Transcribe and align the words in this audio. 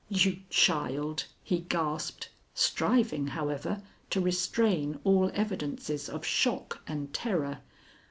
"You 0.09 0.39
child!" 0.49 1.25
he 1.43 1.59
gasped, 1.59 2.29
striving, 2.55 3.27
however, 3.27 3.83
to 4.09 4.19
restrain 4.19 4.99
all 5.03 5.29
evidences 5.35 6.09
of 6.09 6.25
shock 6.25 6.81
and 6.87 7.13
terror. 7.13 7.59